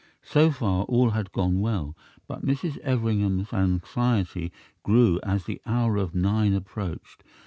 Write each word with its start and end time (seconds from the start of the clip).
So 0.23 0.49
far, 0.49 0.85
all 0.85 1.11
had 1.11 1.31
gone 1.31 1.59
well; 1.61 1.95
but 2.27 2.43
Mrs. 2.43 2.79
Everingham's 2.79 3.53
anxiety 3.53 4.51
grew 4.81 5.19
as 5.21 5.43
the 5.43 5.61
hour 5.67 5.97
of 5.97 6.15
nine 6.15 6.55
approached. 6.55 7.23